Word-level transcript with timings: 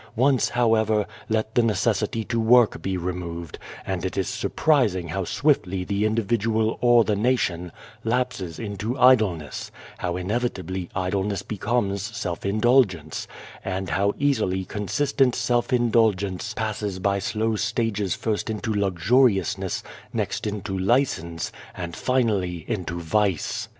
Once, 0.15 0.49
however, 0.49 1.05
let 1.29 1.53
the 1.53 1.61
necessity 1.61 2.23
to 2.23 2.39
work 2.39 2.81
be 2.81 2.97
removed, 2.97 3.59
and 3.85 4.03
it 4.03 4.17
is 4.17 4.27
sur 4.27 4.49
prising 4.49 5.09
how 5.09 5.23
swiftly 5.23 5.83
the 5.83 6.07
individual 6.07 6.79
or 6.81 7.03
the 7.03 7.15
nation 7.15 7.71
lapses 8.03 8.57
into 8.57 8.97
idleness, 8.97 9.69
how 9.99 10.17
inevitably 10.17 10.89
idleness 10.95 11.43
becomes 11.43 12.01
self 12.01 12.47
indulgence, 12.47 13.27
and 13.63 13.89
how 13.91 14.15
easily 14.17 14.65
con 14.65 14.87
sistent 14.87 15.35
self 15.35 15.71
indulgence 15.71 16.55
passes 16.55 16.97
by 16.97 17.19
slow 17.19 17.55
stages 17.55 18.15
first 18.15 18.49
into 18.49 18.73
luxuriousness, 18.73 19.83
next 20.11 20.47
into 20.47 20.75
licence, 20.75 21.51
and 21.75 21.95
finally 21.95 22.65
into 22.67 22.99
vice. 22.99 23.69